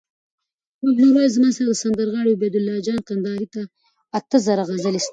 محمد 0.85 0.97
نور 1.01 1.13
وایی: 1.15 1.33
زما 1.35 1.49
سره 1.55 1.67
د 1.69 1.73
سندرغاړی 1.83 2.33
عبیدالله 2.37 2.75
جان 2.87 2.99
کندهاری 3.09 3.47
اته 4.19 4.37
زره 4.45 4.63
غزلي 4.69 4.99
سته 5.03 5.09